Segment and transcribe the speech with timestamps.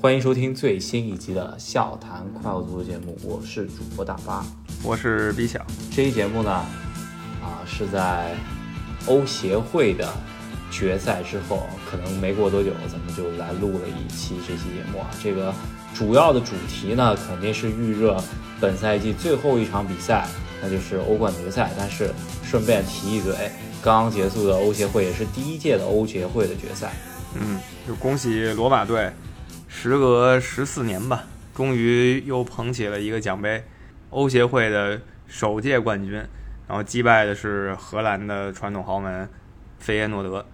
[0.00, 4.46] 欢迎收听最新一集的笑谈快乐足球节目，我是主播大巴，
[4.84, 5.66] 我是 B 小。
[5.90, 6.52] 这期节目呢，
[7.42, 8.36] 啊是在
[9.08, 10.08] 欧协会的
[10.70, 15.10] 决赛之后，可能没过多久，咱们就来录了一期这期节目啊。
[15.20, 15.52] 这个
[15.92, 18.22] 主要的主题呢，肯定是预热
[18.60, 20.28] 本赛季最后一场比赛，
[20.62, 21.72] 那就是欧冠决赛。
[21.76, 23.50] 但是顺便提一嘴，
[23.82, 26.92] 刚刚结束的欧协会也是第一届的欧协会的决赛。
[27.34, 29.10] 嗯，就恭喜罗马队，
[29.80, 31.24] 时隔十四年吧，
[31.54, 33.62] 终于又捧起了一个奖杯，
[34.10, 36.14] 欧协会的首届冠军，
[36.66, 39.28] 然后击败的是荷兰的传统豪门
[39.78, 40.44] 费耶诺德，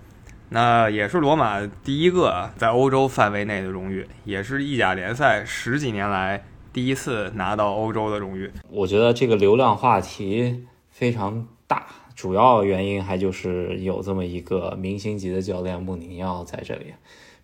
[0.50, 8.52] 那也是罗马第一个在欧洲范围内的荣誉，也是意甲联赛十几年来第一次拿到欧洲的荣誉。
[8.68, 11.86] 我觉得这个流量话题非常大。
[12.14, 16.92] 主要原因还就是有这么一个明星级的教练穆里尼奥在这里。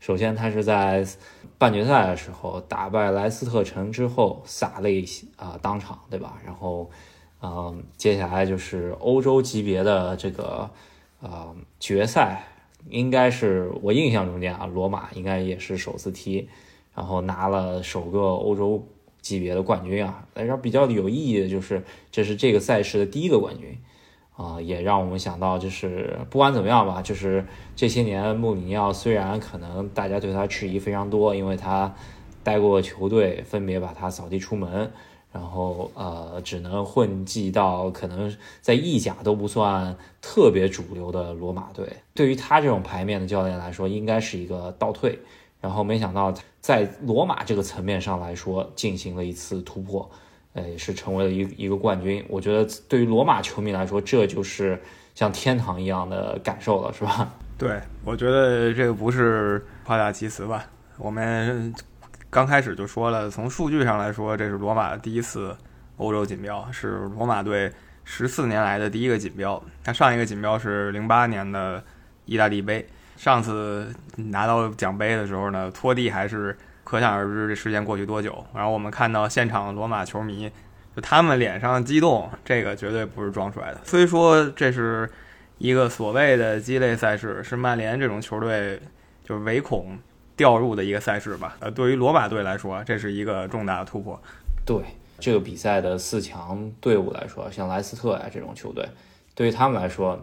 [0.00, 1.06] 首先，他是在
[1.58, 5.04] 半决赛的时候打败莱斯特城之后洒泪
[5.36, 6.40] 啊当场，对吧？
[6.42, 6.90] 然后，
[7.42, 10.70] 嗯，接下来就是欧洲级别的这个
[11.20, 12.46] 呃决赛，
[12.88, 16.48] 应该是我印象中间啊，罗马应该也是首次踢，
[16.94, 18.82] 然后拿了首个欧洲
[19.20, 20.26] 级别的冠军啊。
[20.32, 23.78] 但是比较有意义的就是，这是这个赛事的第一个冠军。
[24.40, 27.44] 啊，也让我们想到，就是不管怎么样吧，就是
[27.76, 31.94] 这些年穆里尼奥虽然可能大家对他质疑非常多，因为他
[32.42, 34.90] 带过球队分别把他扫地出门，
[35.30, 45.18] 然后呃只能混迹到可能在意甲都不算特别主流的罗马队，对于他这种牌面的教练来说，应该是一个倒退。
[45.60, 50.10] 然后没想到在罗马这个层面上来说，进行了一次突破。
[50.52, 52.24] 呃，是成为了一一个冠军。
[52.28, 54.80] 我觉得对于罗马球迷来说，这就是
[55.14, 57.32] 像天堂一样的感受了，是吧？
[57.56, 60.66] 对，我觉得这个不是夸大其词吧。
[60.96, 61.72] 我们
[62.28, 65.56] 刚开始就说了，从数据上来说，这是罗马第一次
[65.98, 67.72] 欧洲锦标，是罗马队
[68.02, 69.62] 十四年来的第一个锦标。
[69.84, 71.84] 他上一个锦标是零八年的
[72.24, 76.56] 意大利杯，上次拿到奖杯的时候呢，托蒂还是。
[76.82, 78.44] 可想而知，这时间过去多久？
[78.54, 80.50] 然后我们看到现场罗马球迷，
[80.96, 83.80] 就他们脸上激动，这个绝对不是装出来的。
[83.84, 85.08] 虽说这是
[85.58, 88.80] 一个所谓的鸡肋赛事，是曼联这种球队
[89.22, 89.98] 就是唯恐
[90.34, 91.56] 掉入的一个赛事吧。
[91.60, 94.20] 呃，对于罗马队来说，这是一个重大的突破。
[94.64, 94.82] 对
[95.18, 98.88] 这个比赛的四强队伍来说，像莱斯特呀这种球队，
[99.34, 100.18] 对于他们来说，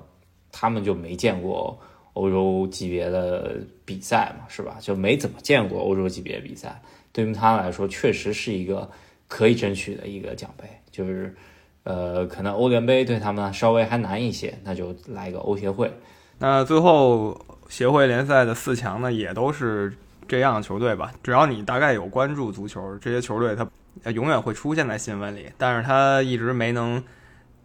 [0.51, 1.79] 他们就没见过。
[2.17, 4.77] 欧洲级别的比赛嘛，是吧？
[4.79, 8.89] 就没怎么见过欧洲级别比赛，对于他来说，确实是一个
[9.27, 10.67] 可以争取的一个奖杯。
[10.91, 11.35] 就是，
[11.83, 15.91] 呃，可能欧联杯对他们稍微还难一些，那就来一个欧协会。
[16.39, 17.39] 那最后
[17.69, 19.93] 协会联赛的四强呢，也都是
[20.27, 21.13] 这样的球队吧？
[21.21, 27.03] 只要你大概有关注足球，这些球队它永远会出现在新闻里，但是它一直没能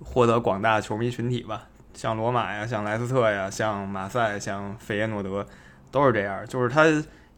[0.02, 1.68] 获得广大球迷群体吧。
[1.94, 5.46] 像罗马呀，像莱斯特呀，像马赛，像费耶诺德，
[5.90, 6.46] 都是这样。
[6.46, 6.84] 就是他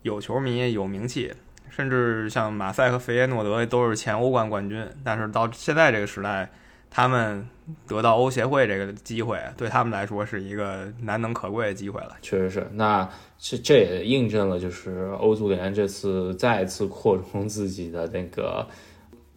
[0.03, 1.33] 有球迷，有名气，
[1.71, 4.87] 甚至像马赛和费耶诺德都是前欧冠冠军。
[5.03, 6.51] 但是到现在这个时代，
[6.91, 7.47] 他们
[7.89, 12.17] 得到欧协会这个机会，对他们来说是一个难能可贵的机会了。
[12.23, 18.69] 确实是，那这这也印证了，就是欧足联这次再次扩充自己的那个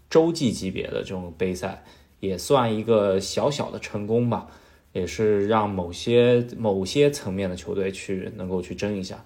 [0.09, 1.83] 洲际级别的这种杯赛，
[2.19, 4.47] 也算一个小小的成功吧。
[4.97, 9.23] 也是让某些某些层面的球队去能够去争一下。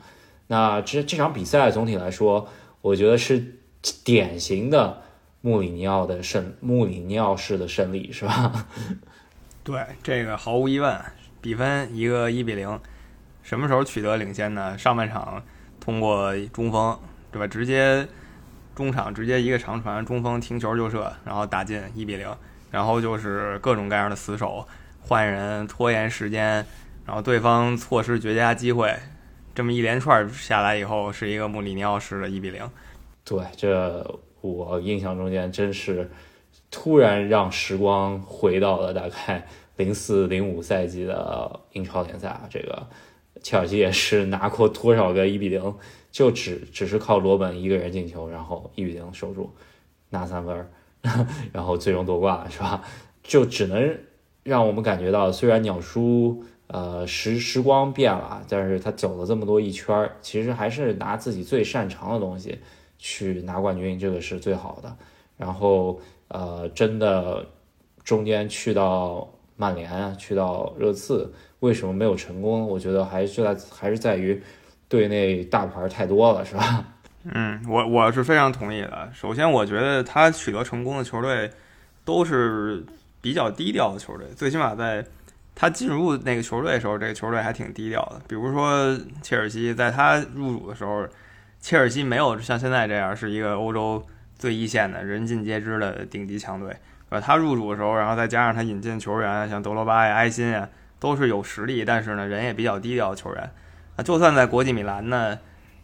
[0.47, 2.49] 那这这场比赛总体来说，
[2.81, 3.55] 我觉得是
[4.03, 5.01] 典型的
[5.39, 8.67] 穆里尼奥的胜，穆里尼奥式的胜利，是吧？
[9.63, 10.99] 对，这个毫无疑问，
[11.39, 12.79] 比分一个一比零。
[13.41, 14.77] 什么时候取得领先呢？
[14.77, 15.41] 上半场
[15.79, 16.99] 通过中锋，
[17.31, 17.47] 对吧？
[17.47, 18.05] 直接
[18.75, 22.27] 中场直接一个长传，中锋停球就射，然后打进一比零。
[22.69, 24.65] 然后就是各种各样的死守。
[25.01, 26.65] 换人拖延时间，
[27.05, 28.95] 然后对方错失绝佳机会，
[29.53, 32.69] 这么一连串下来以后，是一个穆里尼奥式的一比零。
[33.25, 36.09] 对，这我印象中间真是
[36.69, 39.45] 突然让时光回到了大概
[39.75, 42.47] 零四零五赛季的英超联赛啊！
[42.49, 42.87] 这个
[43.41, 45.75] 切尔西也是拿过多少个一比零，
[46.11, 49.53] 就只只是靠罗本一个人进球，然后一比零守住
[50.09, 50.69] 拿三分，
[51.51, 52.81] 然后最终夺冠了，是吧？
[53.23, 53.97] 就只能。
[54.43, 62.59] 让我们感觉到，虽然鸟叔呃时时光变了，但是他走了这么多一圈，其实还是拿自己最擅长的东西
[62.97, 64.95] 去拿冠军，这个是最好的。
[65.37, 67.45] 然后呃，真的
[68.03, 69.27] 中间去到
[69.57, 72.67] 曼联，去到热刺，为什么没有成功？
[72.67, 74.41] 我觉得还是在还是在于
[74.87, 76.85] 队内大牌太多了，是吧？
[77.23, 79.09] 嗯，我我是非常同意的。
[79.13, 81.51] 首先，我觉得他取得成功的球队
[82.03, 82.83] 都是
[83.21, 85.05] 比较低调的球队，最起码在
[85.55, 88.21] 他进入那个球队的时候，这个球队还挺低调的。
[88.27, 91.07] 比如说切尔西，在他入主的时候，
[91.59, 94.03] 切尔西没有像现在这样是一个欧洲
[94.37, 96.75] 最一线的人尽皆知的顶级强队。
[97.09, 100.67] 呃，他入主的时候，然后再加上他引进球员，像德罗巴呀、埃辛呀，
[100.99, 103.51] 都是有实力，但是呢，人也比较低调的球员。
[103.97, 105.37] 啊，就算在国际米兰呢。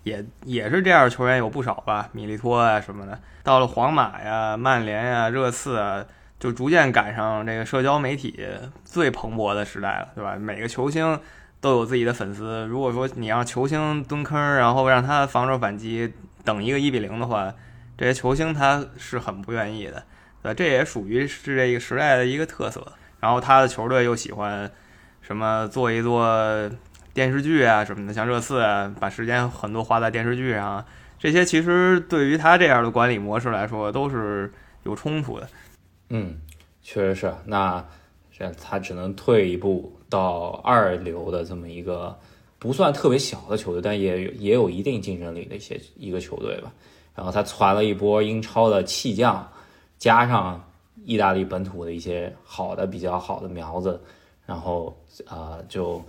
[0.04, 3.20] 也也是这样的球员有不少吧，米利托啊什么的。
[3.44, 6.06] 到了皇马呀、曼联呀、热刺啊，
[6.40, 8.46] 就逐渐赶上这个社交媒体
[8.84, 10.36] 最蓬勃的时代了，对吧？
[10.36, 11.20] 每个球星
[11.60, 12.66] 都有自己的粉丝。
[12.66, 16.14] 如果说你让球星蹲坑，然后让他防守反击，
[16.44, 17.54] 等一个一比零的话，
[17.98, 20.04] 这些球星他是很不愿意的。
[20.44, 22.94] 呃，这也属于是这个时代的一个特色。
[23.20, 24.72] 然后他的球队又喜欢
[25.22, 26.70] 什么做一做。
[27.14, 30.86] 电视剧啊什么的，像热刺啊，把时间很多花在电视剧上，
[31.18, 35.50] 这些其实对于他这样的管理模式来说都是有冲突的。
[36.10, 36.40] 嗯，
[36.82, 37.34] 确实是。
[37.46, 37.86] 那
[38.32, 42.18] 这他只能退一步到二流的这么一个
[42.60, 46.74] 不算特别小的球队，但也也有一定竞争力的一些一个球队吧。
[47.16, 49.48] 然后他传了一波英超的弃将，
[49.98, 50.64] 加上
[51.04, 54.00] 意大利本土的一些好的比较好的苗子，
[54.46, 54.96] 然后
[55.26, 56.02] 啊就。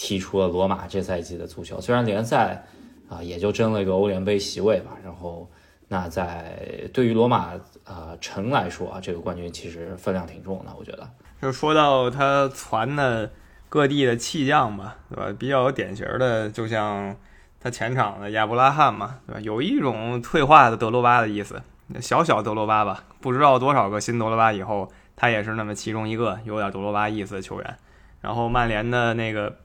[0.00, 2.64] 踢出了罗马这赛季的足球，虽然联赛
[3.08, 5.44] 啊也就争了一个欧联杯席位吧，然后
[5.88, 6.54] 那在
[6.92, 7.52] 对于罗马
[7.84, 11.08] 啊城来说啊，这个冠军其实分量挺重的，我觉得。
[11.40, 13.30] 就说到他传的
[13.68, 15.34] 各地的弃将吧，对吧？
[15.38, 17.16] 比较有典型的，就像
[17.60, 19.40] 他前场的亚布拉罕嘛，对吧？
[19.40, 21.62] 有一种退化的德罗巴的意思，
[22.00, 27.78] 小小德罗巴吧，不知道多少个新德罗巴以后，他也是那么其中一个有点德罗巴意思的球员。
[28.20, 29.56] 然后曼联的那个。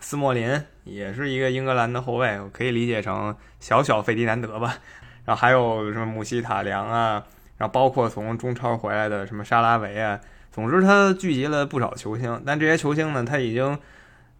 [0.00, 4.76] 斯莫林也是一个英格兰的后卫，可以理解成小小费迪南德吧。
[5.24, 7.24] 然后还有什么姆希塔良啊，
[7.56, 10.20] 然后包括从中超回来的什么沙拉维啊。
[10.52, 13.78] 总之，他聚集了不少球星，但这些球星呢，他已经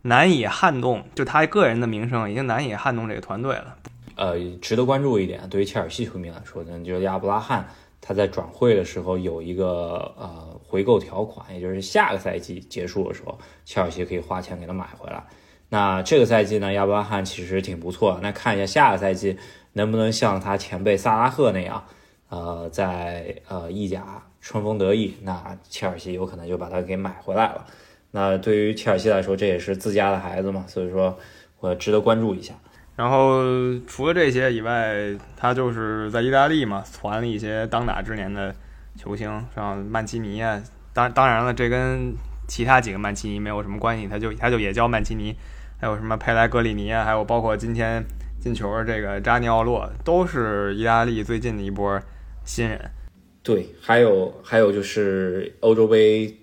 [0.03, 3.77] 难以撼动，就他个人的名声已经难以撼动这个团队了。
[4.17, 7.67] 呃，值得关注一点，对于切尔西球迷来说呢，就是亚布拉罕
[8.01, 15.25] 他在转会的时候有一个呃回购条款，也就是下个赛季结束的时候，切尔西可以花钱给他买回来。
[15.69, 18.21] 那这个赛季呢，亚布拉罕其实挺不错。
[18.23, 19.37] 那看一下下个赛季
[19.75, 21.85] 能不能像他前辈萨拉赫那样，
[22.31, 27.65] 呃，在呃意甲春风得意，那切尔西有可能就把他给买回来了。
[28.11, 31.19] 那对于切尔西来说，这也是自家的孩子嘛，所以说
[31.61, 32.55] 我值得关注一下。
[32.97, 33.43] 然后
[33.89, 34.95] 除了这些以外，
[35.37, 38.55] 他就是在意大利嘛，传了一些当打之年的
[38.97, 40.63] 球星，像曼奇尼啊。
[40.93, 42.15] 当当然了，这跟
[42.47, 45.35] 其他几个曼奇尼没有什么关系，他就他就也叫曼奇尼。
[45.81, 48.05] 还有什么佩莱格里尼啊，还有包括今天
[48.45, 51.99] 进球的这个扎尼奥洛，都是意大利最近的一波
[52.45, 52.79] 新人。
[53.43, 56.37] 对，还有还有就是欧洲杯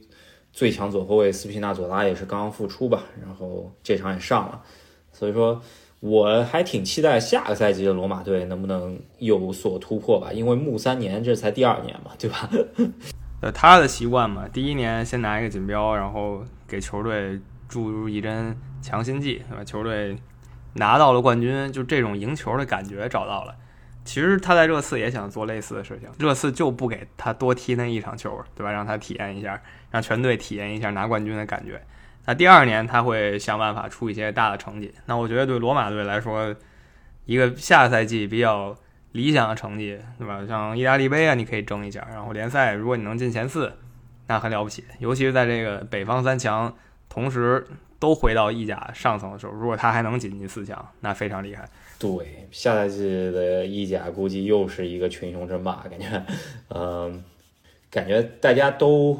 [0.51, 4.63] 最强左后卫斯皮纳佐拉也是刚刚复出吧，然后这场也上了，
[5.11, 5.61] 所以说
[5.99, 12.49] 我还挺期待下个赛季的罗马队能不能有所突破吧，因为木三年这才第二年嘛，对吧？
[13.41, 17.39] 呃，他的习惯嘛，第一年先拿一个锦标，然后给球队
[17.69, 18.57] 注入一针。
[18.83, 19.63] 强心剂，对吧？
[19.63, 20.17] 球队
[20.73, 23.55] 拿到了冠军，就这种赢球的感觉找到了。
[24.03, 28.71] 其实他在热刺也想做类似的事情，热刺就不给他多踢那一场球，对吧？
[28.71, 31.79] 让他体验一下，让全队体验一下拿冠军的感觉。
[32.25, 34.91] 那第二年他会想办法出一些大的成绩。
[35.05, 36.55] 那我觉得对罗马队来说，
[37.25, 38.75] 一个下赛季比较
[39.11, 40.43] 理想的成绩，对吧？
[40.47, 42.07] 像意大利杯啊，你可以争一下。
[42.09, 43.71] 然后联赛，如果你能进前四，
[44.25, 44.83] 那很了不起。
[44.97, 46.73] 尤其是在这个北方三强
[47.07, 47.67] 同时。
[48.01, 51.69] 都回到意甲上层的时候，如果他还能挤进四强，那非常厉害。
[51.99, 56.25] 对，下赛季的意甲估计又是一个群雄争霸，感觉，
[56.69, 57.23] 嗯，
[57.91, 59.17] 感觉大家都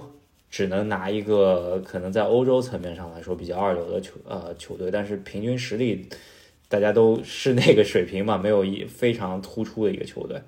[0.50, 6.10] 只能拿一个可能在欧洲层面上来说比较二流的球呃球队，但是平均实力
[6.68, 10.42] 大家都是那个水平嘛，没有一非常突出的一个球队。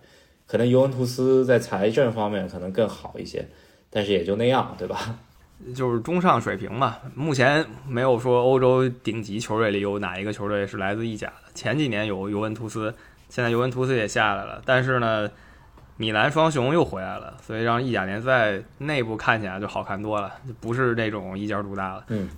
[0.48, 3.46] 可能尤文图斯在财政方面可能更好一些，
[3.92, 5.20] 但是也就那样，对吧？
[5.76, 11.52] 就是中上水平嘛，目前没有说欧洲顶级球队里有哪一个球队是来自意甲的。
[11.54, 12.94] 前几年有尤文图斯，
[13.30, 15.30] 现在尤文图斯也下来了，但是呢，
[15.98, 22.06] 米兰双雄又回来了，所以让意甲联赛内部看起来就好看多了，不是那种一家独大了。
[22.10, 22.30] 嗯，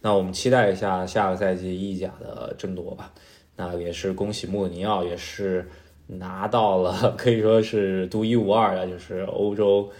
[0.00, 3.10] 那我们期待一下下个赛季意甲的争夺吧。
[3.56, 5.68] 那也是恭喜穆里尼奥，也是
[6.06, 9.90] 拿到了可以说是独一无二的，就是欧洲。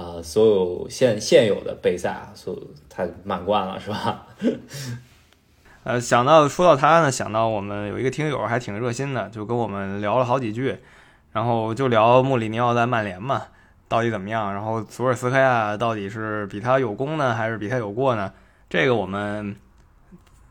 [0.00, 2.56] 啊，所有现现有的杯赛啊，所
[2.88, 4.26] 他满贯了是吧？
[5.84, 10.78] 呃，想到说到他呢，想到我们有一个听友还挺热心的，就跟我们聊了好几句，
[11.32, 13.44] 然后就聊穆里尼奥在曼联嘛，
[13.88, 14.52] 到底怎么样？
[14.54, 18.32] 然后索尔斯克亚到底是比他有功呢，还是比他有过呢？
[18.68, 19.56] 这个我们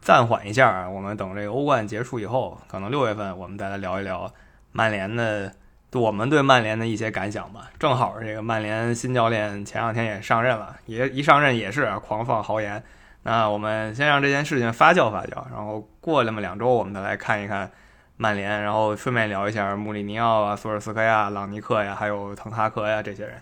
[0.01, 4.31] 暂缓一下，我们等这个欧冠结束以后，可能六月份我们再来聊一聊
[4.71, 5.53] 曼联的。
[5.93, 12.83] 我们对曼联的一些感想吧，正好这个曼联新教练前两天也上任了，也一上任也是狂放豪言。
[13.23, 17.71] 那我们先让这件事情发酵发酵，然后过那么两周，我们再来看一看
[18.17, 23.41] 曼联，然后顺便聊一下穆里尼奥啊、索尔斯克亚、朗尼克呀，还有滕哈格呀这些人。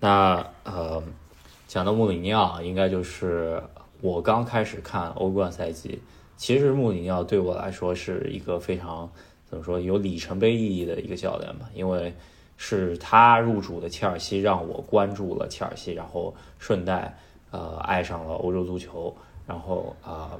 [0.00, 1.00] 那呃，
[1.68, 3.62] 讲到穆里尼奥，应该就是
[4.00, 6.02] 我刚开始看欧冠赛季，
[6.36, 9.08] 其实穆里尼奥对我来说是一个非常。
[9.54, 12.12] 怎么说有里程碑意义的一个教练吧，因为
[12.56, 17.16] 是他入主的切尔西，让我关注了切尔西，然后顺带
[17.52, 19.14] 呃爱上了欧洲足球，
[19.46, 20.32] 然后啊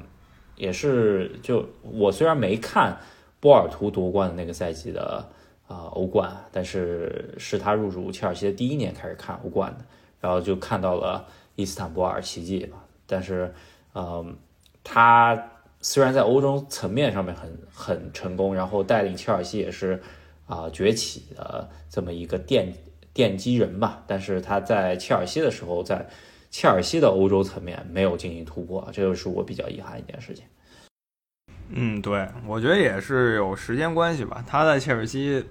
[0.56, 2.98] 也是就我虽然没看
[3.38, 5.24] 波尔图夺冠的那个赛季的
[5.68, 9.84] 啊欧冠，但是是他入主切尔西的第一年开始看欧冠的，
[10.20, 13.54] 然后就看到了伊斯坦布尔奇迹吧，但是
[13.94, 14.36] 嗯
[14.82, 15.50] 他。
[15.86, 20.00] 虽然在欧洲层面上面很很成功，然后带领切尔西也是
[20.46, 22.72] 啊崛起的这么一个奠
[23.14, 26.08] 奠基人吧，但是他在切尔西的时候，在
[26.50, 30.46] 切尔西的欧洲层面没有进行突破，这个是我比较遗憾一件事情。
[31.68, 34.42] 嗯，对，我觉得也是有时间关系吧。
[34.46, 35.44] 他在切尔西，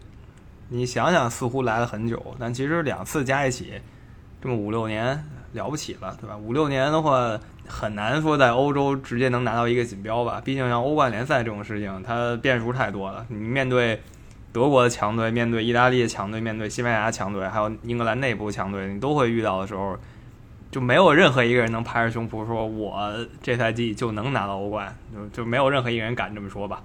[0.68, 3.74] 你想想似乎来了很久，但其实两次加一起，
[4.44, 6.38] 这么五六年了不起了，对吧？
[6.38, 7.40] 五六年的话。
[7.66, 13.26] 很难说在欧洲直接能拿到一个锦标吧，毕竟像欧冠联赛这种事情，它变数太多了。
[13.30, 14.02] 你面对
[14.52, 19.98] 德国的强队，面对意大利的强队，面对西班牙强队，还有英格兰内部强队，你都会遇到的时候，
[20.70, 26.84] 就没有任何一个人能拍着胸脯说我这赛季就能拿到欧冠，就就没有任何一个人敢这么说吧？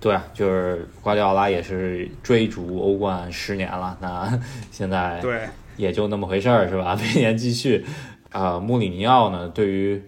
[0.00, 6.96] 对啊，就是瓜迪奥拉也是追逐欧冠十年了，那现在对也就那么回事儿是吧？
[7.00, 7.84] 明年继续。
[8.30, 9.48] 啊，穆里尼奥呢？
[9.48, 10.02] 对于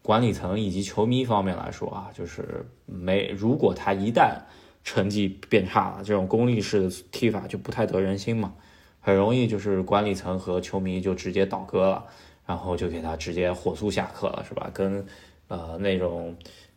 [0.00, 4.36] 管理层以及球迷方面来说啊，就是没如果他一旦
[4.84, 8.54] 成绩变差了，这种功利式的踢法就不太得人心嘛，
[9.00, 12.06] 很容易就是管理层和球迷就直接倒戈了，
[12.46, 14.70] 然后就给他直接火速下课了，是吧？
[14.72, 15.04] 跟
[15.48, 16.34] 呃那种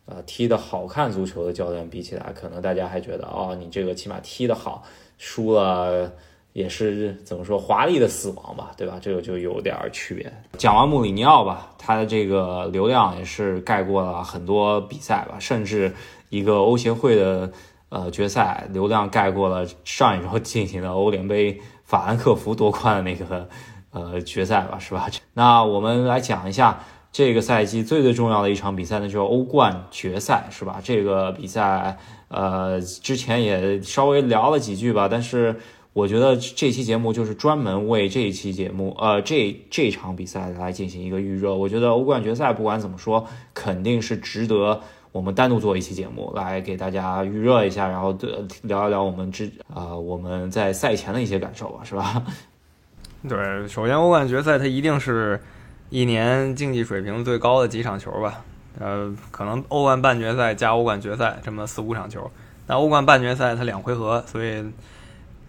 [0.08, 4.84] 呃踢的好看足球的教练比起来，可能大家还觉得哦，你这个起码踢得好，
[5.18, 6.12] 输了。
[6.58, 8.98] 也是怎么说华丽的死亡吧，对吧？
[9.00, 10.26] 这个就有点区别。
[10.58, 15.94] 讲完穆里尼奥吧，他的这个流量也是盖过了很多比赛吧，甚至
[16.30, 17.52] 一个欧协会的
[17.90, 23.48] 呃决赛流量盖过了上一周进行的欧联杯法兰克福夺冠的那个
[23.92, 25.08] 呃决赛吧，是吧？
[25.36, 26.80] 那我们来讲一下
[27.12, 30.80] 这个赛季最最重要的一场比赛呢，就是欧冠决赛，是吧？
[30.84, 32.00] 这个比赛
[32.30, 35.56] 呃之前也稍微聊了几句吧，但是。
[35.98, 41.56] 我觉得这期节目就是专门为这一期节目，呃，这这场比赛来进行一个预热。
[41.56, 43.26] 我觉得欧冠决赛不管怎么说，
[43.56, 44.80] 肯定是值得
[45.12, 48.16] 我们单独做一期节目来给大家预热一下，然后
[48.62, 52.22] 聊一聊我们之啊我们在赛前的一些感受吧，是吧？
[53.28, 55.42] 对，首先欧冠决赛它一定是
[55.90, 58.46] 一年竞技水平最高的几场球吧，
[58.80, 62.30] 呃，可能欧冠半决赛加欧冠决赛这么四五场球，
[62.68, 64.64] 那欧冠半决赛它两回合，所以。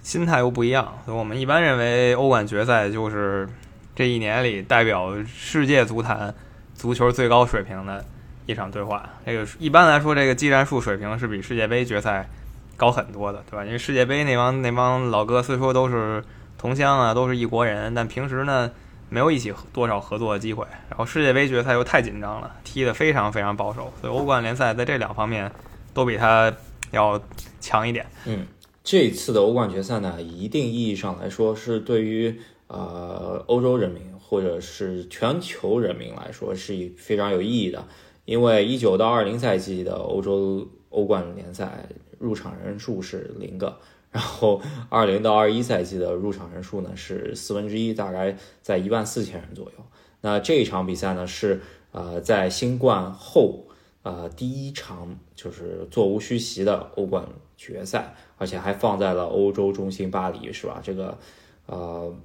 [0.08, 3.46] 心态又不一样，所以我们一般认为欧冠决赛就是
[3.94, 6.34] 这一年里代表世界足坛
[6.72, 8.02] 足球最高水平的
[8.46, 9.06] 一场对话。
[9.26, 12.26] 这个一般来说，这个技战术水平是比世界杯决赛
[12.74, 13.66] 高很多的，对吧？
[13.66, 16.24] 因为世界杯那帮那帮老哥虽说都是
[16.56, 18.70] 同乡啊，都是一国人，但平时呢
[19.10, 20.66] 没有一起多少合作的机会。
[20.88, 25.52] 然后世界杯决赛又太紧张了，踢得非常非常保守，所以欧冠联赛在这两方面
[25.92, 26.50] 都比他
[26.92, 27.20] 要
[27.60, 28.06] 强一点。
[28.24, 28.46] 嗯。
[28.90, 32.34] 这次的欧冠决赛呢，一定意义上来说是对于
[32.68, 37.86] 呃欧洲人民或者是全球人民来说是非常有意义的，
[38.24, 41.86] 因为一九到二零赛季的欧洲欧冠联赛
[42.18, 43.76] 入场人数是零个，
[44.10, 49.84] 然后二零到二一赛季的入场人数呢是四分之一，大概在一万四千人左右。
[50.22, 51.60] 那这一场比赛呢是
[51.92, 53.66] 呃在新冠后
[54.02, 57.24] 呃第一场就是座无虚席的欧冠
[57.56, 58.14] 决赛。
[58.40, 60.80] 而且还放在了欧洲中心巴黎，是吧？
[60.80, 61.18] 这个，
[61.66, 62.16] 呃，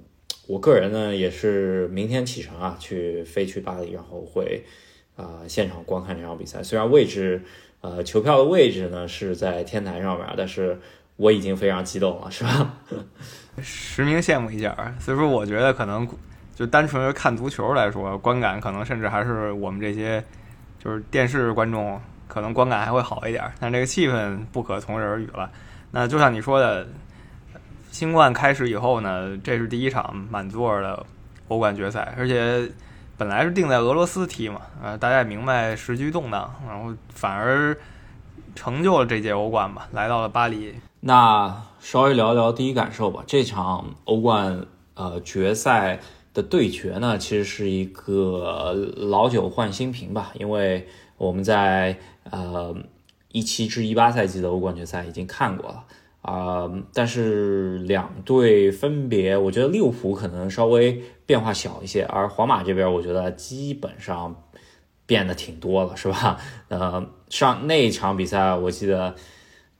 [0.46, 4.64] 我个人呢也是明天启程啊，去飞去巴黎，然后会
[5.16, 6.62] 啊现场观看这场比赛。
[6.62, 7.42] 虽然位置，
[7.80, 10.78] 呃，球票的位置呢是在天台上面，但是
[11.16, 12.78] 我已经非常激动了，是吧？
[13.60, 14.96] 实名羡慕一下。
[15.00, 16.08] 所以说，我觉得可能
[16.54, 20.22] 就单纯看足球来说，观感可能甚至还是我们这些。
[20.84, 21.98] 就是电视观众
[22.28, 25.50] 可能观感还会好一点，但这个气氛不可同日而语了。
[25.90, 26.86] 那就像你说的，
[27.90, 31.06] 新冠开始以后呢，这是第一场满座的
[31.48, 32.68] 欧冠决赛，而且
[33.16, 37.76] 本来是定在俄罗斯踢嘛，呃，大家也明白时局动荡，然后反而
[38.54, 40.74] 成就了这届欧冠吧，来到了巴黎。
[41.00, 43.22] 那稍微聊聊第一感受吧。
[43.26, 46.00] 这场欧冠呃决赛
[46.34, 50.86] 的对决呢，其实是一个老酒换新瓶吧，因为
[51.16, 51.96] 我们在
[52.30, 52.76] 呃。
[53.36, 55.84] 一七至一八赛季的欧冠决赛已经看过了
[56.22, 64.44] 啊，但是两队分别，我觉得利物浦可能稍微变化小一些，而皇马这边我觉得基本上
[65.04, 66.38] 变得挺多了，是吧？
[66.68, 69.16] 呃，上那一场比赛我记得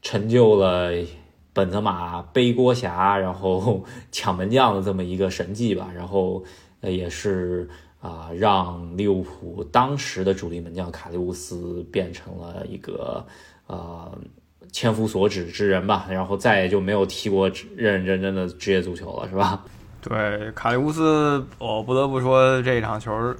[0.03, 0.91] 成就了
[1.55, 3.83] 本泽马背锅侠，然后
[4.13, 6.45] 抢门将的这么一个神迹吧，然后
[6.83, 7.67] 也是。
[8.05, 13.25] 啊，让利物浦当时的主力门将卡利乌斯变成了一个
[13.67, 14.13] 呃
[14.71, 19.65] 千夫所指之人吧，然后再也就没有踢过认认真真的职业足球了，是吧？
[20.03, 23.35] 对，卡利乌斯，我不得不说这一场球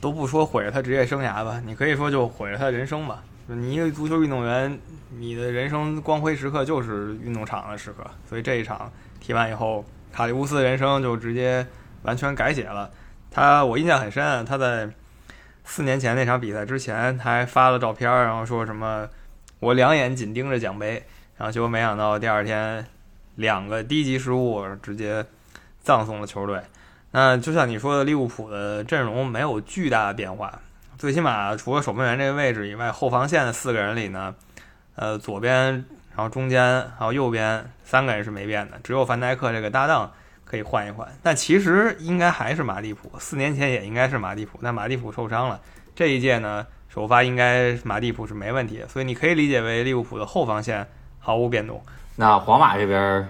[0.00, 3.22] 都不说毁了他职业生涯吧，你可以说就毁了他人生吧。
[3.46, 4.76] 你一个足球运动员，
[5.18, 8.90] 你的人生光辉时刻就是运动场的时刻，所以这一场
[9.20, 11.66] 踢完以后，卡利乌斯的人生就直接
[12.02, 12.90] 完全改写了。
[13.30, 14.88] 他我印象很深，他在
[15.64, 19.08] 四年前那场比赛之前，他还发了照片，然后说什么
[19.60, 21.02] 我两眼紧盯着奖杯，
[21.36, 22.84] 然后结果没想到第二天
[23.36, 25.24] 两个低级失误，直接
[25.80, 26.60] 葬送了球队。
[27.10, 30.60] 那就像你说的，利物浦的阵容没有巨大的变化，
[30.96, 34.34] 最起码除了守门员这个位置以外，后防线的四个人里呢，
[34.94, 35.84] 呃，左边，
[36.14, 40.12] 然后中间还有右边三个人是没变的，只有范戴克这个搭档。
[40.44, 43.10] 可以换一换，但其实应该还是马蒂普。
[43.18, 45.58] 四年前也应该是马蒂普，但马蒂普受伤了。
[45.94, 50.86] 这一届呢，首发应该马蒂普是没问题，所以你可以理解为利物浦的后防线
[51.18, 51.82] 毫无变动。
[52.16, 53.26] 那皇马这边，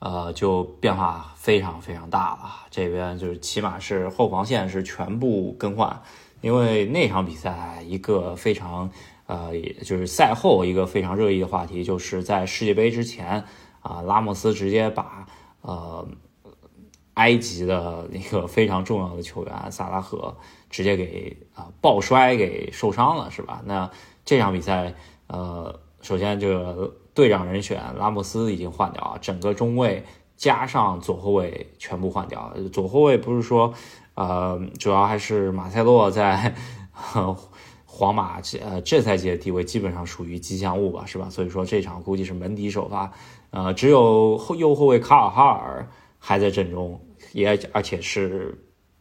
[0.00, 2.66] 呃，就变化非常非常大了。
[2.70, 6.02] 这边就是起码是后防线是全部更换，
[6.42, 8.90] 因为那场比赛一个非常
[9.26, 13.44] 呃，也就是赛后一个非常热议的话题，就是在世界杯之前
[13.80, 15.26] 啊，拉莫斯直接把
[15.60, 16.08] 呃。
[17.16, 20.36] 埃及的 一个非常重要的球员萨拉赫
[20.68, 23.62] 直接给啊抱摔给受伤了，是吧？
[23.64, 23.90] 那
[24.22, 24.92] 这场比赛，
[25.26, 30.04] 呃，首先这个队长人选拉莫斯已经换掉啊，整个中卫
[30.36, 32.52] 加上左后卫全部换掉。
[32.70, 33.72] 左后卫不是说，
[34.12, 36.54] 呃，主要还是马塞洛在
[37.96, 41.30] 皇马这呃这赛季的地位基本上属于吉祥物吧，是吧？
[41.30, 43.10] 所以说这场估计是门迪首发，
[43.50, 47.00] 呃，只有后右后卫卡尔哈尔还在阵中。
[47.32, 48.56] 也而且是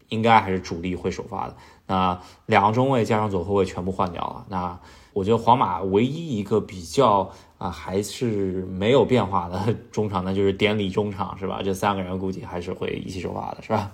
[0.10, 1.56] 应该还是主力会首发的。
[1.86, 4.46] 那两个中卫加上左后卫全部换掉了。
[4.50, 4.78] 那
[5.14, 11.62] 我觉得皇马唯一一个比较啊还是没有变化的 中场，那就是典礼中场是吧？
[11.64, 13.92] 这三个人估计还是会一起首发的，是吧？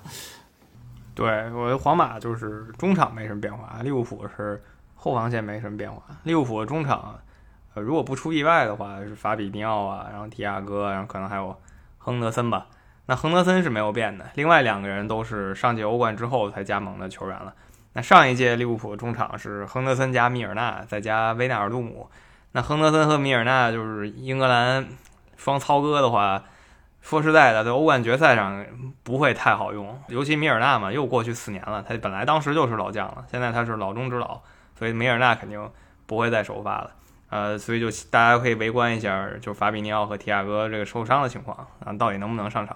[1.13, 4.63] 对，我觉得皇马就是中场没什么变化，利物浦是
[5.03, 5.99] 后防线没什么变化。
[6.25, 7.19] 利物浦的中场，
[7.73, 11.59] 呃，如果不出意外的话，是法比尼奥啊，然后提亚戈，然后可能还有
[11.97, 12.67] 亨德森吧。
[13.07, 17.51] 那亨德森是没有变的，另外两个人都是上届欧冠之后才加盟的球员了。
[17.93, 22.07] 那上一届利物浦的中场是亨德森加米尔纳再加维纳尔杜姆。
[22.51, 24.87] 那亨德森和米尔纳就是英格兰
[25.35, 26.43] 双操哥的话，
[27.01, 28.63] 说实在的，在欧冠决赛上
[29.03, 29.99] 不会太好用。
[30.09, 34.41] 尤其米尔纳嘛，又过去四年了，他本来当时就是老将了，现在他是老中之老，
[34.81, 35.69] 所以米尔纳肯定
[36.07, 36.91] 不会再首发了。
[37.29, 42.75] 呃，所以就大家可以围观一下，就是法比尼奥和提亚戈这个受伤的情况啊，到底能不能上场？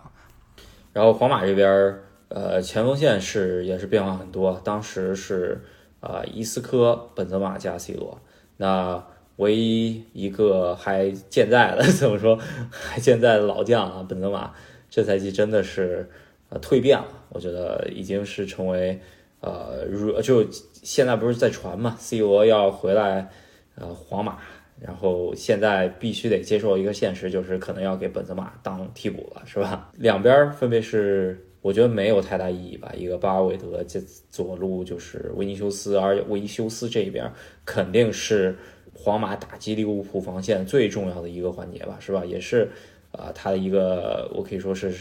[0.94, 1.96] 然后皇马这边，
[2.28, 4.62] 呃，前锋线是也是变化很多。
[4.64, 5.60] 当时是
[6.00, 8.22] 啊，伊斯科、本泽马加 C 罗。
[8.58, 9.04] 那
[9.38, 12.38] 唯一一个还健在的， 怎么说
[12.70, 14.54] 还健在的老将啊，本泽马
[14.92, 16.08] 这赛季真的是
[16.50, 17.08] 呃蜕变了。
[17.30, 19.02] 我觉得已经是成为
[19.42, 20.46] 呃，如就
[20.86, 23.28] 现在不是在传嘛，C 罗要回来
[23.76, 24.38] 呃皇马。
[24.78, 29.90] 然后现在必须得接受一个现实，就是可能要给本泽马当替补了，是吧？
[29.98, 32.92] 两边分别是，我觉得没有太大意义吧。
[32.94, 37.32] 一个巴尔韦德，这左路就是维尼修斯，而维尼修斯这一边
[37.64, 38.54] 肯定是
[38.94, 42.26] 皇马打击利物浦防线最重要的一个环节吧，是吧？
[42.26, 42.70] 也是，
[43.14, 44.94] 啊，他的一个我可以说是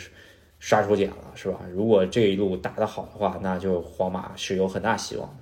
[0.60, 1.60] 杀手锏了，是吧？
[1.74, 5.34] 如果这一路打得好的话，那就皇马是有很大希望的。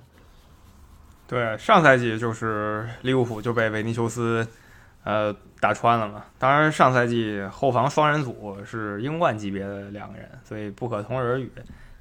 [1.33, 4.47] 对，上赛季就是利物浦就被维尼修斯，
[5.03, 6.23] 呃，打穿了嘛。
[6.37, 11.51] 当然，上赛季后防双人组是英冠级别的两个人，所以不可同日而语。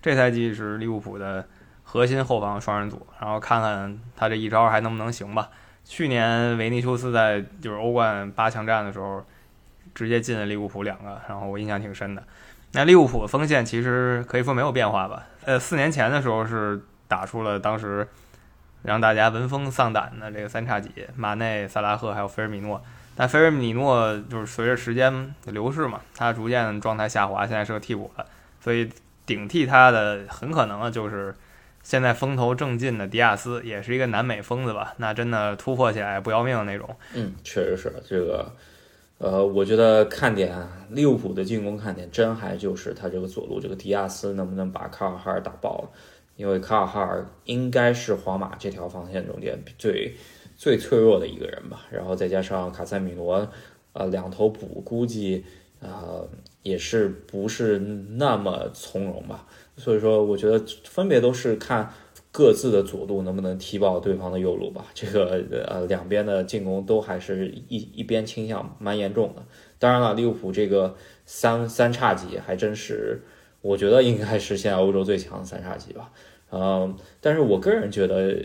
[0.02, 1.42] 这赛季是利物浦的
[1.82, 5.48] 核心后防双人组，然后看看他这一招还能不能行吧。
[5.82, 9.24] 去年维尼修斯在就是欧冠八强战的时候，
[9.94, 12.22] 直接进了利物浦两个，然后我印象挺深的。
[12.72, 15.26] 那利物浦锋线其实可以说没有变化吧？
[15.46, 18.06] 呃，四年前的时候是打出了当时
[18.82, 22.82] 让大家闻风丧胆的这个三叉戟，马内、萨拉赫还有菲尔米诺。
[23.14, 28.26] 但菲尔米诺就是随着时间流逝嘛，他逐渐状态下滑，现在是个替补了，
[28.60, 28.88] 所以
[29.26, 31.34] 顶替他的很可能就是
[31.82, 34.94] 现在风头正劲的迪亚斯，也是一个南美疯子吧？
[34.96, 36.88] 那真的突破起来不要命的那种。
[37.14, 38.50] 嗯，确实是这个。
[39.18, 40.52] 呃，我觉得看点
[40.88, 45.88] 利物浦的进攻看点，真还就是他这个左路这个迪亚斯能不能把卡尔哈尔打爆了？
[46.36, 50.14] 因为卡尔哈尔应该是皇马这条防线中间最
[50.56, 51.86] 最脆弱的一个人吧。
[51.90, 53.48] 然后再加上卡塞米罗，
[53.92, 55.44] 呃，两头补估计
[55.80, 56.28] 呃
[56.62, 59.46] 也是不是那么从容吧。
[59.76, 61.92] 所以说，我觉得分别都是看。
[62.34, 64.86] 各自的左路能不能踢爆对方的右路吧？
[64.94, 69.44] 这个呃，两边的进攻都还是一一边倾向蛮严重的。
[69.78, 73.20] 当然了，利物浦这个三三叉戟还真是，
[73.62, 76.10] 我觉得应该是现在欧洲最强的三叉戟吧。
[76.50, 78.44] 嗯，但是我个人觉得，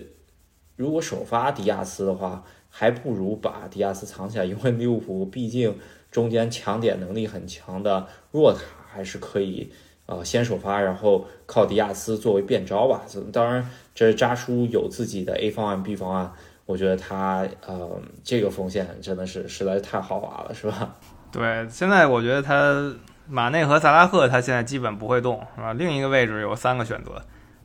[0.78, 5.78] 如果首发迪亚斯的话，还不如把迪亚斯藏起来，因为利物浦毕竟
[6.10, 9.74] 中间抢点能力很强的若塔还是可以。
[10.06, 13.04] 啊，先首发，然后靠迪亚斯作为变招吧。
[13.34, 16.32] 当然，这扎叔有自己的 A 方案、B 方案。
[16.66, 20.96] 我觉得他呃，这个锋线真的是实在太豪华了，是吧？
[21.30, 22.90] 对，现在我觉得他
[23.30, 25.74] 马内和萨拉赫，他现在基本不会动，是吧？
[25.74, 27.22] 另一个位置有三个选择，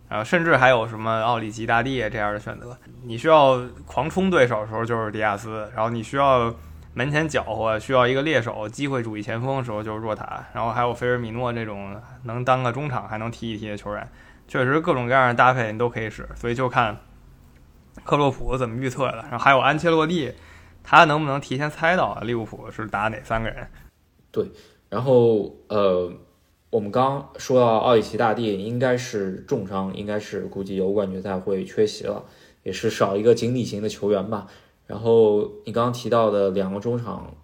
[0.08, 2.76] 然后甚至还有什么奥里吉大帝这样的选择。
[3.04, 6.54] 你需要狂冲对手的时候就是迪亚斯，然后你需要。
[6.94, 14.06] 门前搅和需要一个猎手，机会主义前锋的时候就是若塔，然后还有菲尔米诺这种能当个中场还能踢一踢的球员，
[14.46, 16.94] 确实各种各样的搭配你都可以使，所以就看
[18.04, 19.24] 克洛普怎么预测的。
[19.30, 20.34] 然后还有安切洛蒂，
[20.84, 23.66] 他能不能提前猜到利物浦是打哪三个人？
[24.30, 24.46] 对，
[24.92, 26.12] 然后呃，
[26.68, 32.22] 我们刚说到奥里奇大帝应该是重伤，应该是估计欧冠决赛会缺席了，
[32.62, 34.46] 也是少一个锦鲤型的球员吧。
[34.86, 37.34] 然后你刚刚提到的两个中场，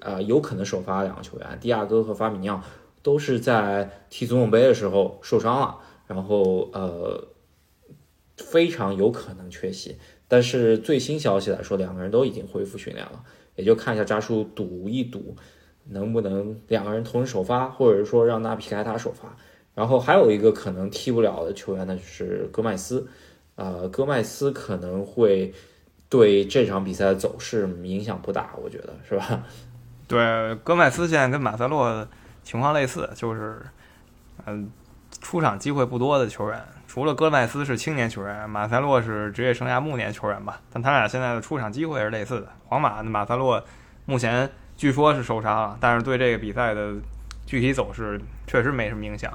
[0.00, 2.62] 呃，有可能首发两个球员，迪亚哥和法比尼奥
[3.02, 7.28] 都是在踢足总杯的时候受伤了，然后呃，
[8.36, 9.96] 非常有可能缺席。
[10.28, 13.24] 但是最新消息来说，两个人都已经恢复训练了，
[13.56, 15.34] 也就看一下扎叔赌一赌，
[15.88, 19.28] 能不能两个人同时首发，或者说让纳皮凯塔首发。
[19.74, 23.06] 然后还有一个可能踢不了的球员呢，就是戈麦斯，
[23.56, 25.52] 呃，戈麦斯可能会。
[26.10, 29.42] 对这场比赛的走势影响不大，我觉得是吧？
[30.06, 32.08] 对，戈麦斯现在跟马塞洛
[32.42, 33.60] 情况类似，就是，
[34.46, 34.70] 嗯，
[35.20, 36.58] 出场机会不多的球员。
[36.86, 40.62] 除了戈麦斯是青年球员，马塞洛是职业生涯暮年球员吧？
[40.72, 42.48] 但他俩现在的出场机会是类似的。
[42.64, 43.62] 皇马马塞洛
[44.06, 46.94] 目前据说是受伤了，但是对这个比赛的
[47.44, 49.30] 具体走势确实没什么影响，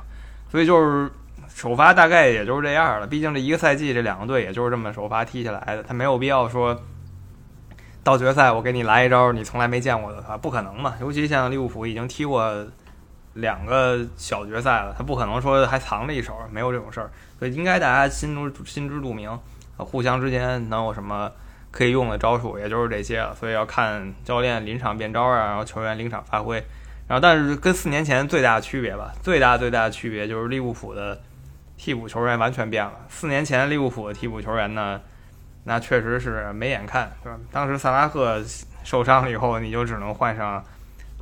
[0.50, 1.12] 所以就是。
[1.50, 6.76] 首发大概也就是这样了，毕竟这一个赛季这两个队也就是这么首发踢下来的，他没有必要说
[8.02, 10.96] 到决赛我给你来一招你从来没见过的，他不可能嘛。
[11.02, 12.66] 尤其像利物浦已经踢过
[13.34, 17.12] 两个小决赛了，他不可能说还藏着一手，没有这种事儿。
[17.38, 19.38] 所以应该大家心中心知肚明，
[19.78, 21.30] 互相之间能有什么
[21.74, 23.36] 可以用的招数，也就是这些了。
[23.36, 26.56] 所以要看教练临场变招啊，然后球员临场发挥。
[27.10, 31.20] 然后但是跟四年前最大的区别吧，最大最大的区别就是利物浦的。
[31.76, 32.94] 替补球员完全变了。
[33.10, 35.02] 四年前利物浦的替补球员呢，
[35.66, 37.38] 那确实是没眼看，是吧？
[37.52, 38.42] 当时萨拉赫
[38.84, 40.64] 受伤了以后，你就只能换上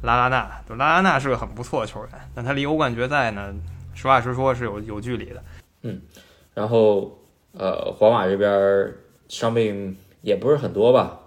[0.03, 0.51] 拉拉纳。
[0.67, 3.51] 就拉拉纳是个很不错的球员，但他离欧冠决赛呢，
[3.95, 5.43] 实话实说是有有距离的。
[5.83, 5.99] 嗯，
[6.53, 7.17] 然后
[7.53, 8.93] 呃，皇马这边
[9.29, 11.21] 伤病也不是很多吧？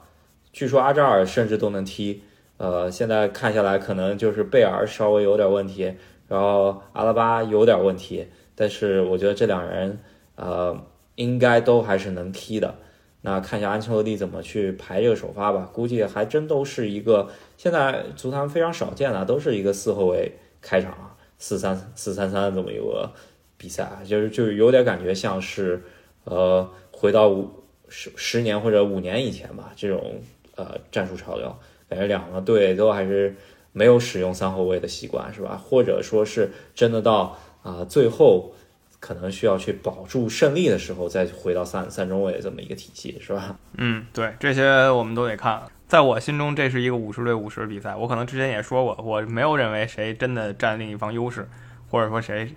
[0.52, 2.22] 据说阿扎尔甚至都能踢。
[2.57, 5.92] 呃，现在看下来，可能就是贝尔稍微有点问题，
[6.28, 8.28] 然后阿拉巴有点问题。
[8.54, 9.98] 但是我觉得这两人，
[10.37, 10.80] 呃，
[11.16, 12.76] 应该都还是能踢的。
[13.22, 15.68] 那看一下安切洛蒂怎么去排这个首发吧。
[15.72, 20.30] 估计还真都是一个现在足坛非常少见的，都是一个四后卫
[20.62, 23.11] 开场，四三四三三这么一个
[23.57, 25.83] 比赛啊，就是就是有点感觉像是，
[26.22, 27.50] 呃，回到五
[27.88, 30.20] 十十年或者五年以前吧，这种
[30.57, 31.57] 呃战术潮流，
[31.88, 33.35] 感觉两个队都还是
[33.73, 35.57] 没有使用三后卫的习惯，是吧？
[35.57, 37.38] 或者说是真的到。
[37.64, 38.53] 啊，最后
[39.01, 43.59] 可能需要去保住胜利的时候，再回到三三中卫这么一个体系，是吧？
[43.79, 45.62] 嗯，对，这些我们都得看。
[45.88, 47.97] 在我心中，这是一个五十对五十的比赛。
[47.97, 51.49] 我可能之前也说过，我没有认为谁真的占另一方优势，
[51.88, 52.55] 或者说谁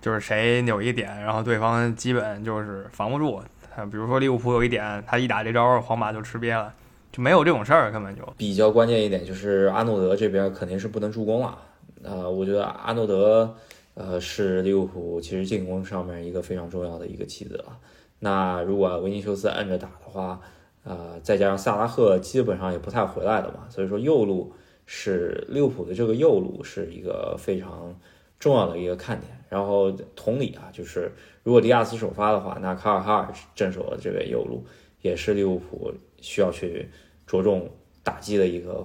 [0.00, 3.42] 就是谁有一点，然后对方基本就是防不住。
[3.84, 6.72] 比如说利物浦有一点，他一打这招，皇马就吃瘪了，
[7.12, 8.22] 就没有这种事儿，根本就。
[8.36, 11.58] 比较关键一点就是阿诺德这边肯定是不能助攻了。
[12.02, 13.54] 呃，我觉得阿诺德，
[13.94, 17.76] 呃，是利物浦其实进攻上面一个非常重要的一个棋子了。
[18.20, 20.40] 那如果维尼修斯摁着打的话，
[20.84, 24.52] 呃，再加上萨拉赫基本上也不太回来了嘛，所以说右路
[24.86, 27.92] 是利物浦的这个右路是一个非常
[28.38, 29.32] 重要的一个看点。
[29.48, 31.12] 然后同理啊，就是
[31.44, 34.64] 如果迪亚斯首发的话，那卡尔哈尔镇守的这个右路
[35.02, 36.88] 也是利物浦需要去
[37.28, 37.70] 着重
[38.02, 38.84] 打击的一个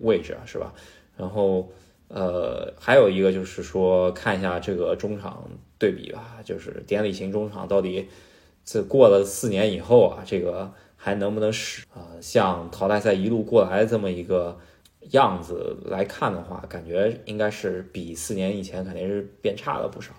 [0.00, 0.72] 位置啊，是吧？
[1.18, 1.70] 然后
[2.08, 5.46] 呃，还有一个就是说看一下这个中场
[5.78, 8.08] 对比吧，就是典礼型中场到底
[8.64, 12.16] 这过了四年以后啊，这个还能不能使啊？
[12.22, 14.58] 像淘汰赛一路过来这么一个。
[15.12, 20.12] 样子来看的话，感觉应该是比四年以前肯定是变差了不少。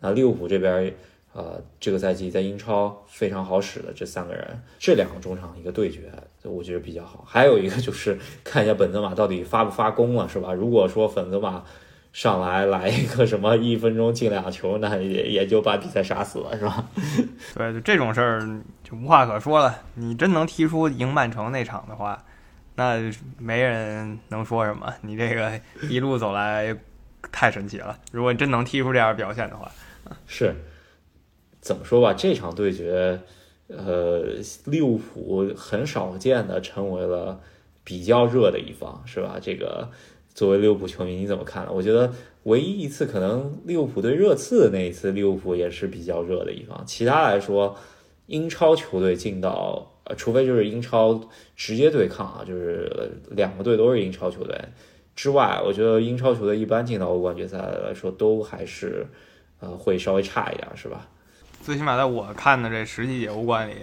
[0.00, 0.92] 那利物浦这边，
[1.32, 4.44] 呃，这个赛季在英超非常好使的这三个人，
[4.78, 7.24] 这两个中场一个对决，我觉得比较好。
[7.26, 10.52] 还有一个就是看一下本泽马到底发不发功了，是吧？
[10.52, 11.62] 如果说本泽马
[12.12, 16.84] 上来来一个什么一分钟进俩球，那也也就把比赛杀死了，是吧？
[17.54, 18.40] 对，就这种事儿
[18.82, 19.74] 就无话可说了。
[19.94, 22.24] 你真能踢出赢曼城那场的话。
[22.74, 22.98] 那
[23.38, 26.74] 没人能说什么，你这个一路走来
[27.30, 27.98] 太神奇了。
[28.10, 29.70] 如果你真能踢出这样表现的话，
[30.26, 30.54] 是
[31.60, 32.14] 怎么说吧？
[32.14, 33.20] 这场对决，
[33.68, 34.22] 呃，
[34.64, 37.38] 利物浦很少见的成为了
[37.84, 39.38] 比较热的一方，是吧？
[39.40, 39.90] 这个
[40.32, 41.72] 作为利物浦球迷，你怎么看呢？
[41.72, 42.10] 我觉得
[42.44, 46.82] 唯一一次可能利物浦对热刺那一次，利物浦也是比较热的一方。
[46.86, 47.76] 其他来说，
[48.28, 49.90] 英超球队进到。
[50.04, 51.20] 呃，除非就是英超
[51.54, 54.58] 直接对抗啊，就是两个队都是英超球队
[55.14, 59.06] 之外，我觉得英超球队一般进到欧冠决赛来说，都还是
[59.60, 61.06] 呃会稍微差一点，是吧？
[61.62, 63.74] 最起码在我看的这十几届欧冠里，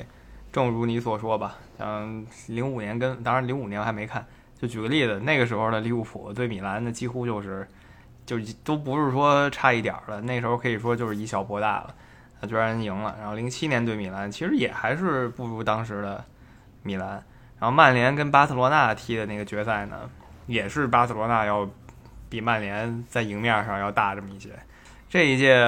[0.51, 4.25] 正如你所说吧，像零五年跟当然零五年我还没看，
[4.59, 7.65] 就举个例子，那个时候的利物浦对米兰的几乎就是，
[8.25, 11.95] 就都不是说差一点了，那时候可以说就是以小博大了。
[12.39, 16.23] 他居然赢了，然后零七年对米兰，其实也还是不如当时的
[16.83, 17.23] 米兰。
[17.59, 20.09] 然后曼联跟巴塞罗那踢的那个决赛呢，
[20.47, 21.69] 也是巴塞罗那要
[22.29, 24.51] 比曼联在赢面上要大这么一些。
[25.09, 25.59] 这一届，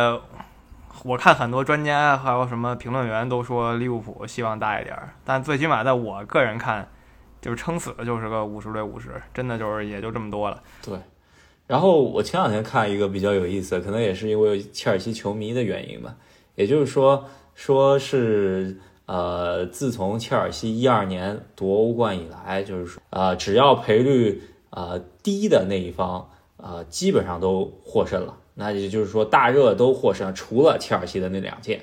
[1.03, 6.87] 我看很多专家还有什么评论员都说利物浦希望大一点，但最起码在我个人看，
[7.41, 10.63] 就是撑死的就是个五十对五十，真的就是也就这么多了。
[10.81, 10.97] 对。
[11.67, 16.15] 然后我前两天看一个比较有意思，可能也是因为切尔西球迷的原因吧。
[16.55, 28.37] 也就是说，说是呃，自从切尔西一二年夺欧冠以来，就是说，呃，只要赔率呃低的那一方，呃，基本上都获胜了。
[28.53, 31.81] 那也就是说，大热都获胜，除了切尔西的那两届。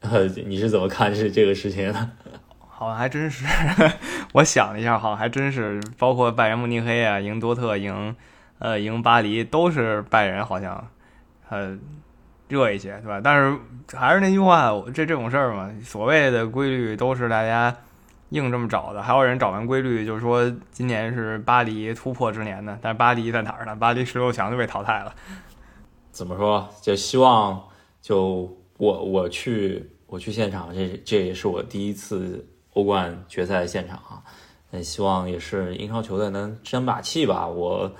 [0.00, 2.10] 呃，你是怎么看这这个事情的？
[2.68, 3.44] 好像还真是，
[4.34, 8.14] 我想了一下，好像还真是，包括拜仁慕尼黑啊，赢多特，赢
[8.58, 10.88] 呃，赢巴黎，都是拜仁，好像
[11.48, 11.78] 呃。
[12.48, 13.20] 热一些，对吧？
[13.22, 13.58] 但是
[13.96, 17.76] 还是那句话，这这种事儿嘛，所谓的规律都是大家
[18.30, 19.02] 硬这么找的。
[19.02, 22.78] 还有人找完规律，就是说今年是巴黎突破之年呢。
[22.80, 23.74] 但是巴黎在哪儿呢？
[23.74, 25.14] 巴黎十六强就被淘汰了。
[26.12, 26.68] 怎么说？
[26.80, 27.62] 就希望
[28.00, 34.22] 就我我去我去现场，这这也是我第一次欧冠决赛现场啊。
[34.70, 37.46] 那希望也是英超球队能争把气吧。
[37.46, 37.90] 我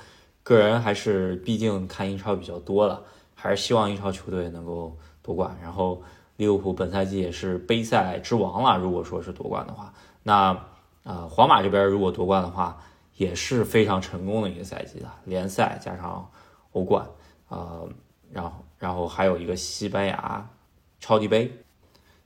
[0.42, 3.02] 个人还是毕竟看英超比较多了。
[3.46, 6.02] 还是希望英超球队能够夺冠，然后
[6.36, 8.76] 利物浦本赛季也是杯赛之王了。
[8.76, 10.58] 如果说是夺冠的话，那
[11.04, 12.76] 呃，皇马这边如果夺冠的话，
[13.16, 16.28] 也是非常成功的一个赛季的联赛加上
[16.72, 17.06] 欧冠，
[17.48, 17.88] 呃，
[18.32, 20.50] 然后然后还有一个西班牙
[20.98, 21.52] 超级杯。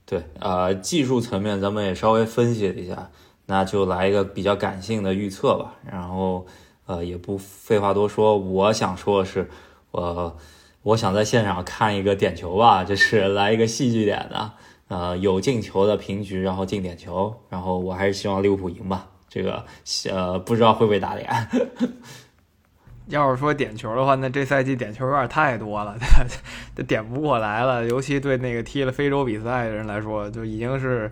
[0.06, 3.10] 对，呃，技术层面咱们也稍微分析了一下，
[3.44, 5.74] 那就来一个比较感性的预测吧。
[5.84, 6.46] 然后
[6.86, 9.50] 呃，也不废话多说，我想说的是，
[9.90, 10.34] 我。
[10.82, 14.52] 我想在现场看一个点球吧， 就是来一个戏剧点的，
[14.88, 19.06] 呃，有进球的平局，然后进点球，然后我还是希望利物浦赢吧。
[19.28, 19.64] 这个
[20.10, 21.28] 呃，不知道会不会打脸。
[23.06, 25.96] 要是说点球的话，那这赛季点球有点太多了，
[26.74, 27.84] 这点不过来了。
[27.86, 31.10] 尤其对那个踢了非洲比赛的人来说，就已经是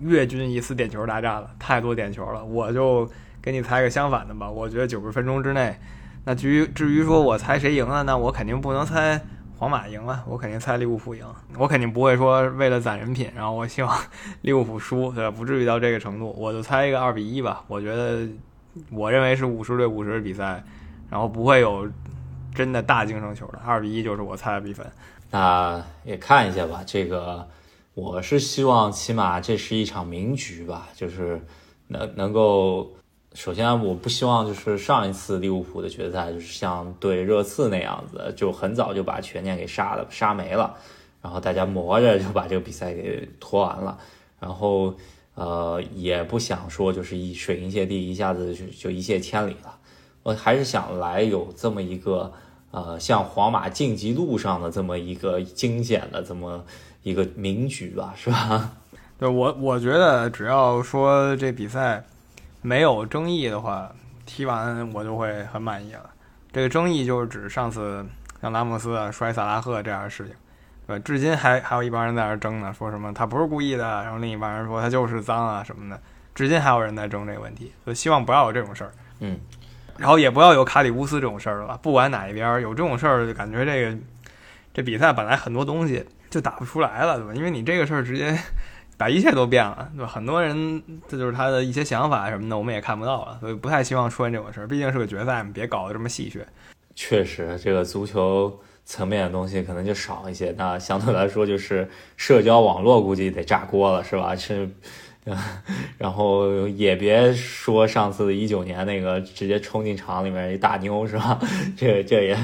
[0.00, 2.44] 月均一次点球大战了，太多点球了。
[2.44, 3.08] 我就
[3.40, 5.76] 给你猜个相反的吧，我觉得九十分钟之内。
[6.28, 9.18] 那至于至于说我猜谁赢了，那我肯定不能猜
[9.56, 11.24] 皇马赢了，我肯定猜利物浦赢。
[11.56, 13.98] 我肯定不会说为了攒人品，然后我希望
[14.42, 15.30] 利物浦输，对吧？
[15.30, 16.30] 不至于到这个程度。
[16.36, 17.64] 我就猜一个二比一吧。
[17.66, 18.28] 我觉得，
[18.90, 20.62] 我认为是五十对五十的比赛，
[21.08, 21.88] 然后不会有
[22.54, 23.58] 真的大净胜球的。
[23.64, 24.86] 二比一就是我猜的比分。
[25.30, 26.82] 那也看一下吧。
[26.84, 27.48] 这个
[27.94, 31.40] 我是希望，起码这是一场名局吧，就是
[31.86, 32.92] 能能够。
[33.38, 40.74] 首先，我不希望就是上一次利物浦的决赛，就是像对热刺那样子，就很早就把悬念给杀了，杀没了，
[41.22, 43.96] 然后大家磨着就把这个比赛给拖完了。
[44.40, 44.92] 然后，
[45.36, 49.72] 呃，也不想说就是一水银泻地，一下子就就一泻千里了。
[50.24, 52.32] 我还是想来有这么一个，
[52.72, 56.64] 呃，像皇马晋级路上的这么一个惊险的这么
[57.04, 58.72] 一个名局吧，是吧？
[59.16, 62.04] 对我，我觉得只要说这比赛。
[62.60, 63.90] 没有争议的话，
[64.26, 66.10] 踢完我就会很满意了。
[66.52, 68.04] 这个争议就是指上次
[68.40, 70.34] 像拉莫斯啊摔萨拉赫这样的事情，
[70.86, 71.02] 对吧？
[71.04, 76.00] 至今还还有一帮人在那争呢，说什么他不是故意的，然后另一帮人说他就是脏啊什么的。
[76.34, 78.92] 至今还有人在争这个问题，所以希望不要有这种事儿。
[79.20, 79.38] 嗯，
[79.96, 81.78] 然后也不要有卡里乌斯这种事儿了吧？
[81.82, 83.98] 不管哪一边有这种事儿，就感觉这个
[84.72, 87.34] 这比赛本来很多东西就打不出来了，对吧？
[87.34, 88.38] 因为你这个事儿直接。
[88.98, 90.10] 把一切都变了，对吧？
[90.10, 94.66] 很多人这就是他的一些想法什么的，我们也看不到了，所以不太希望出现这种事儿。
[94.66, 96.40] 毕竟是个决赛，别搞得这么戏谑。
[96.96, 100.52] 确实，这个足球层面的东西可能就少一些。
[100.58, 104.34] 那相对来说，就是社交网络估计得炸锅了，是吧？
[104.36, 104.68] 是，
[105.96, 111.38] 然后也别说上次一九年那个直接冲进场里面一大妞，是吧？
[111.78, 112.36] 这这也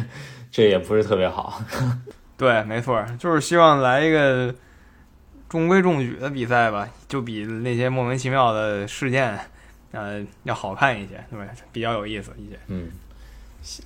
[0.53, 1.61] 这也不是特别好。
[2.39, 4.55] 对，没错，就是希望来一个。
[5.55, 9.39] 中规中矩的比赛吧，就比那些莫名其妙的事件，
[9.93, 11.47] 呃，要好看一些，对吧？
[11.71, 12.59] 比较有意思一些。
[12.67, 12.91] 嗯，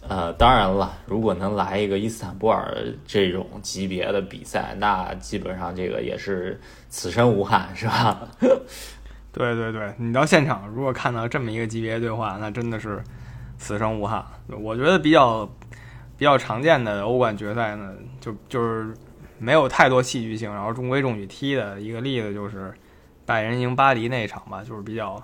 [0.09, 2.74] 呃，当然了，如果能来一个伊斯坦布尔
[3.07, 8.26] 这种级别的比赛，那基本上这个也是此生无憾，是吧？
[9.31, 13.04] 对对对，你到现场如果看到这么一个级别对话，那真的是
[13.59, 14.24] 此生无憾。
[14.46, 15.44] 我觉得比较
[16.16, 18.94] 比较常见的欧冠决赛呢，就就是。
[19.38, 22.74] 没有太多戏剧性，然后中规中矩踢的一个例子就是
[23.24, 25.22] 拜仁赢巴黎那一场吧，就是比较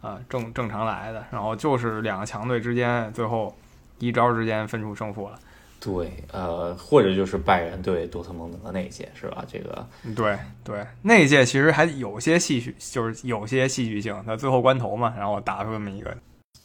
[0.00, 3.54] 啊正正常来的，然后就是两个强队之间最后
[3.98, 5.38] 一招之间分出胜负了。
[5.80, 9.44] 对，呃，或者就是拜仁对多特蒙德那一届是吧？
[9.50, 16.14] 这个对对，那一届其实还有些戏剧，就是有些戏剧性，在最后关头嘛，然后打出这么一个，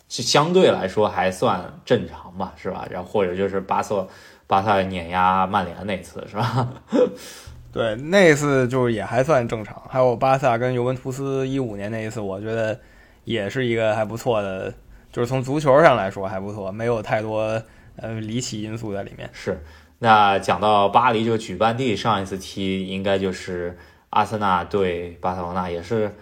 [0.10, 2.86] 是相对来说还算正常吧，是吧？
[2.92, 4.08] 然后或者就是巴塞。
[4.48, 6.68] 巴萨碾压曼联那次是吧？
[7.74, 9.82] 对，那次就是也还算正常。
[9.90, 12.80] 还有巴萨跟尤文图斯一五年那一次，我觉得
[13.26, 14.74] 也是一个还不错的，
[15.12, 17.62] 就是从足球上来说还不错，没有太多
[17.98, 19.30] 呃离奇因素在里面。
[19.34, 19.62] 是。
[20.00, 23.78] 那讲到巴黎这个举办地，上一次踢应该就是
[24.12, 26.16] 阿森纳对巴塞罗那，也是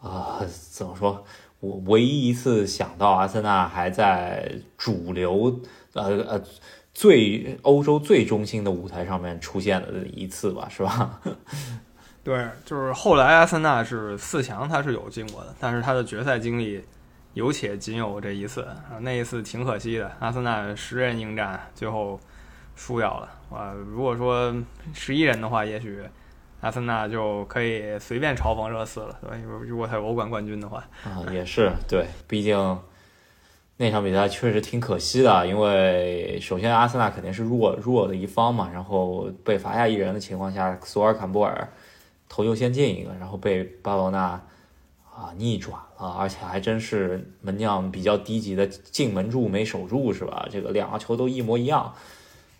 [0.00, 0.40] 啊，
[0.72, 1.24] 怎么说？
[1.60, 5.60] 我唯一一次想到阿森纳还在主流，
[5.92, 6.42] 呃呃。
[6.96, 11.20] 最欧洲最中心的舞台上面出现的一次吧，是吧？
[12.24, 16.82] 对，就是后来阿森纳是四强，他是有进过的，但是他的决赛经历
[17.34, 20.10] 有且仅有这一次啊，那一次挺可惜的。
[20.20, 22.18] 阿森纳十人应战，最后
[22.74, 23.74] 输掉了啊。
[23.74, 24.56] 如果说
[24.94, 26.00] 十一人的话，也许
[26.62, 29.36] 阿森纳就可以随便嘲讽热刺了，对吧？
[29.66, 32.56] 如果他有欧冠冠军的话啊，也是对，毕竟。
[33.78, 41.68] 那场比赛确实挺可惜的，因为首先阿森纳肯定是弱弱的一方嘛，然后被罚下一人的情况下，索尔坎布尔
[42.26, 44.40] 头球先进一个，然后被巴罗纳
[45.14, 50.48] 啊逆转了，而且还真是门将比较低级的进门柱没守住是吧？
[50.50, 51.92] 这个两个球都一模一样，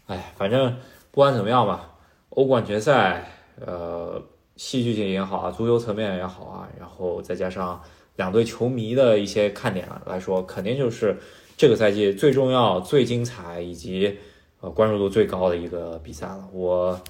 [0.09, 0.77] 哎，反正
[1.11, 1.95] 不管怎么样吧，
[2.29, 3.25] 欧冠决赛，
[3.59, 4.23] 呃，
[4.57, 7.81] 戏剧性也好啊，足球层面也好啊，然后再加上。
[8.17, 11.17] 两队球迷的一些看点来说，肯定就是
[11.57, 14.19] 这个赛季最重要、最精彩以及
[14.61, 16.49] 呃关注度最高的一个比赛了。
[16.53, 17.01] 我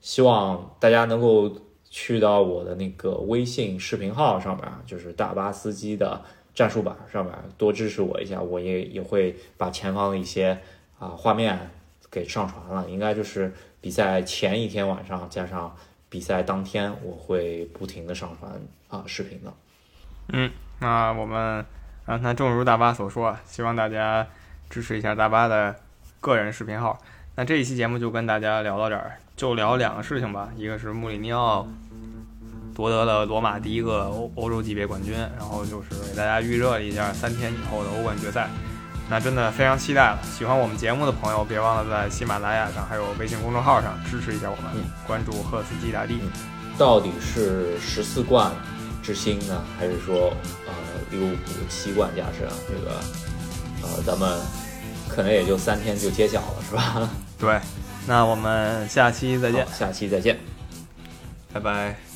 [0.00, 1.50] 希望大家能够
[1.90, 6.22] 去到我的那个微信视频号上面，就是大巴司机的
[6.54, 8.42] 战术板上面多支持我一下。
[8.42, 10.58] 我也也会把前方的一些
[10.98, 11.70] 啊画面
[12.10, 15.74] 给上传了，应该就是比赛前一天晚上加上
[16.08, 19.52] 比赛当天，我会不停的上传啊视频的。
[20.32, 20.50] 嗯，
[20.80, 21.64] 那我们
[22.04, 24.26] 啊，那正如大巴所说，希望大家
[24.68, 25.74] 支持一下大巴的
[26.20, 26.98] 个人视频号。
[27.34, 30.48] 那这一期节目就跟大家聊到这儿，就聊两个事情吧。
[30.56, 31.66] 一个是穆里尼奥
[32.74, 38.48] 夺得了罗马第一个欧欧洲级别冠军，然后就是给大家预热了一下三天以后的欧冠决赛。
[39.10, 40.18] 那真的非常期待了。
[40.22, 46.20] 喜欢我们节目的朋友，别忘了在喜马拉雅上还有微信公众号上支持一下我们，关注赫斯基大帝。
[46.76, 48.52] 到底是十四冠？
[49.08, 50.34] 之星呢，还是说，
[50.66, 50.74] 呃，
[51.10, 52.46] 利物浦七冠加身？
[52.68, 53.00] 这个，
[53.80, 54.38] 呃，咱们
[55.08, 57.08] 可能也就三天就揭晓了，是吧？
[57.38, 57.58] 对，
[58.06, 60.38] 那我们下期再见，下期再见，
[61.54, 62.07] 拜拜。